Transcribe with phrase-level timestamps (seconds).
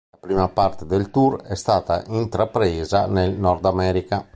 [0.09, 4.25] La prima parte del tour è stata intrapresa nel Nord America.